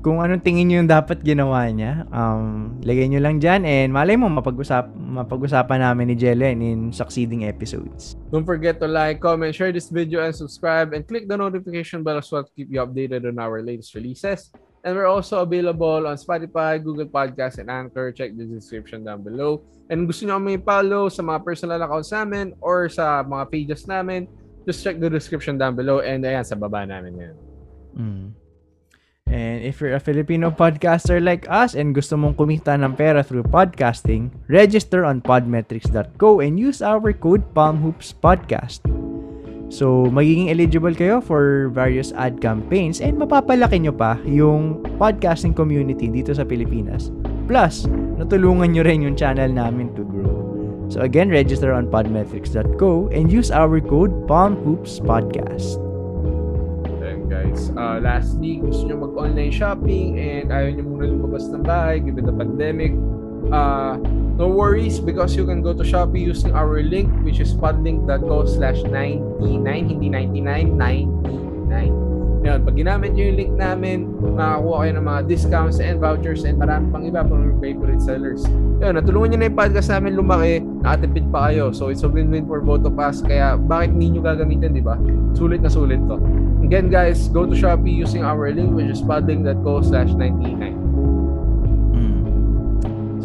kung 0.03 0.19
anong 0.19 0.43
tingin 0.43 0.67
nyo 0.67 0.75
yung 0.83 0.91
dapat 0.91 1.23
ginawa 1.23 1.71
niya, 1.71 2.03
um, 2.11 2.75
lagay 2.83 3.07
nyo 3.07 3.23
lang 3.23 3.39
dyan 3.39 3.63
and 3.63 3.95
malay 3.95 4.19
mo 4.19 4.27
mapag-usap, 4.27 4.91
mapag-usapan 4.91 5.79
namin 5.79 6.11
ni 6.11 6.15
Jelen 6.19 6.59
in 6.59 6.79
succeeding 6.91 7.47
episodes. 7.47 8.19
Don't 8.27 8.43
forget 8.43 8.75
to 8.83 8.91
like, 8.91 9.23
comment, 9.23 9.55
share 9.55 9.71
this 9.71 9.87
video 9.87 10.19
and 10.27 10.35
subscribe 10.35 10.91
and 10.91 11.07
click 11.07 11.31
the 11.31 11.37
notification 11.39 12.03
bell 12.03 12.19
as 12.19 12.27
well 12.27 12.43
to 12.43 12.51
keep 12.51 12.67
you 12.67 12.83
updated 12.83 13.23
on 13.23 13.39
our 13.39 13.63
latest 13.63 13.95
releases. 13.95 14.51
And 14.81 14.97
we're 14.97 15.09
also 15.09 15.45
available 15.45 16.09
on 16.09 16.17
Spotify, 16.17 16.81
Google 16.81 17.05
Podcasts, 17.05 17.61
and 17.61 17.69
Anchor. 17.69 18.09
Check 18.11 18.33
the 18.33 18.45
description 18.49 19.05
down 19.05 19.21
below. 19.21 19.61
And 19.93 20.09
gusto 20.09 20.25
nyo 20.25 20.41
may 20.41 20.57
follow 20.57 21.05
sa 21.11 21.21
mga 21.21 21.45
personal 21.45 21.83
accounts 21.85 22.09
namin 22.09 22.57
or 22.63 22.89
sa 22.89 23.21
mga 23.21 23.43
pages 23.51 23.85
namin, 23.85 24.25
just 24.65 24.81
check 24.81 24.97
the 24.97 25.09
description 25.09 25.57
down 25.57 25.77
below 25.77 26.01
and 26.01 26.25
ayan, 26.25 26.41
sa 26.41 26.57
baba 26.57 26.81
namin 26.81 27.13
yan. 27.13 27.35
Mm. 27.93 28.27
And 29.31 29.63
if 29.63 29.79
you're 29.79 29.95
a 29.95 30.03
Filipino 30.03 30.51
podcaster 30.51 31.23
like 31.23 31.47
us 31.47 31.71
and 31.71 31.95
gusto 31.95 32.19
mong 32.19 32.35
kumita 32.35 32.75
ng 32.75 32.99
pera 32.99 33.23
through 33.23 33.47
podcasting, 33.47 34.27
register 34.51 35.07
on 35.07 35.23
podmetrics.co 35.23 36.43
and 36.43 36.59
use 36.59 36.83
our 36.83 37.15
code 37.15 37.47
PalmHoopsPodcast. 37.55 39.00
So, 39.71 40.11
magiging 40.11 40.51
eligible 40.51 40.91
kayo 40.91 41.23
for 41.23 41.71
various 41.71 42.11
ad 42.19 42.43
campaigns 42.43 42.99
and 42.99 43.15
mapapalaki 43.15 43.87
nyo 43.87 43.95
pa 43.95 44.19
yung 44.27 44.83
podcasting 44.99 45.55
community 45.55 46.11
dito 46.11 46.35
sa 46.35 46.43
Pilipinas. 46.43 47.07
Plus, 47.47 47.87
natulungan 48.19 48.75
nyo 48.75 48.83
rin 48.83 49.07
yung 49.07 49.15
channel 49.15 49.47
namin 49.47 49.95
to 49.95 50.03
grow. 50.03 50.43
So 50.91 51.07
again, 51.07 51.31
register 51.31 51.71
on 51.71 51.87
podmetrics.co 51.87 53.07
and 53.15 53.31
use 53.31 53.47
our 53.47 53.79
code 53.79 54.11
PalmHoopsPodcast 54.27 55.91
guys. 57.31 57.71
Uh, 57.79 57.99
lastly, 58.03 58.59
gusto 58.59 58.91
nyo 58.91 59.07
mag-online 59.07 59.51
shopping 59.55 60.19
and 60.19 60.51
ayaw 60.51 60.75
nyo 60.75 60.83
muna 60.83 61.05
lumabas 61.07 61.47
ng 61.47 61.63
bahay 61.63 62.03
given 62.03 62.27
the 62.27 62.35
pandemic, 62.35 62.91
uh, 63.49 63.97
no 64.37 64.47
worries 64.47 64.99
because 64.99 65.35
you 65.35 65.45
can 65.45 65.61
go 65.61 65.73
to 65.73 65.81
Shopee 65.81 66.21
using 66.21 66.53
our 66.53 66.81
link 66.81 67.09
which 67.25 67.39
is 67.39 67.53
podlink.co 67.57 68.45
slash 68.45 68.83
99, 68.85 69.89
hindi 69.89 70.07
99, 70.09 70.77
99. 70.77 72.11
Yan, 72.41 72.65
pag 72.65 72.73
ginamit 72.73 73.13
nyo 73.13 73.29
yung 73.29 73.37
link 73.37 73.53
namin, 73.53 73.97
makakuha 74.17 74.75
kayo 74.81 74.91
ng 74.97 75.05
mga 75.05 75.21
discounts 75.29 75.77
and 75.77 76.01
vouchers 76.01 76.41
and 76.41 76.57
marami 76.57 76.89
pang 76.89 77.05
iba 77.05 77.21
pang 77.21 77.53
favorite 77.61 78.01
sellers. 78.01 78.41
Yan, 78.81 78.97
natulungan 78.97 79.37
nyo 79.37 79.37
na 79.37 79.45
yung 79.45 79.57
podcast 79.61 79.93
namin 79.93 80.17
lumaki, 80.17 80.57
nakatipid 80.81 81.29
pa 81.29 81.53
kayo. 81.53 81.69
So, 81.69 81.93
it's 81.93 82.01
a 82.01 82.09
win-win 82.09 82.49
for 82.49 82.57
both 82.65 82.81
of 82.81 82.97
us. 82.97 83.21
Kaya, 83.21 83.61
bakit 83.61 83.93
hindi 83.93 84.17
nyo 84.17 84.25
gagamitin, 84.25 84.73
di 84.73 84.81
ba? 84.81 84.97
Sulit 85.37 85.61
na 85.61 85.69
sulit 85.69 86.01
to. 86.09 86.17
Again, 86.65 86.89
guys, 86.89 87.29
go 87.29 87.45
to 87.45 87.53
Shopee 87.53 87.93
using 87.93 88.25
our 88.25 88.49
link 88.49 88.73
which 88.73 88.89
is 88.89 89.05
podlink.co 89.05 89.85
slash 89.85 90.09
99. 90.17 90.80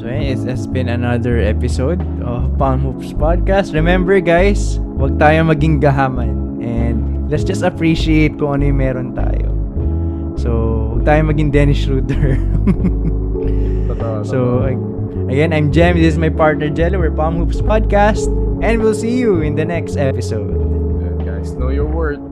So, 0.07 0.13
So, 0.15 0.23
it 0.23 0.39
has 0.47 0.71
been 0.71 0.87
another 0.87 1.43
episode 1.43 1.99
of 2.23 2.55
Palm 2.55 2.79
Hoops 2.87 3.11
Podcast. 3.11 3.75
Remember, 3.75 4.23
guys, 4.23 4.79
huwag 4.95 5.19
tayo 5.19 5.51
maging 5.51 5.83
gahaman. 5.83 6.63
And 6.63 7.27
let's 7.27 7.43
just 7.43 7.67
appreciate 7.67 8.39
kung 8.39 8.55
ano 8.55 8.71
yung 8.71 8.79
meron 8.79 9.09
tayo. 9.19 9.51
So, 10.39 10.51
huwag 10.95 11.11
tayo 11.11 11.27
maging 11.27 11.51
Dennis 11.51 11.83
Schroeder. 11.83 12.39
So, 14.23 14.63
again, 15.27 15.51
I'm 15.51 15.75
Jem. 15.75 15.99
This 15.99 16.15
is 16.15 16.21
my 16.23 16.31
partner, 16.31 16.71
Jello. 16.71 17.03
We're 17.03 17.11
Palm 17.11 17.43
Hoops 17.43 17.59
Podcast. 17.59 18.31
And 18.63 18.79
we'll 18.79 18.95
see 18.95 19.19
you 19.19 19.43
in 19.43 19.59
the 19.59 19.67
next 19.67 19.99
episode. 19.99 20.55
Yeah, 21.03 21.35
guys. 21.35 21.59
Know 21.59 21.75
your 21.75 21.91
worth. 21.91 22.23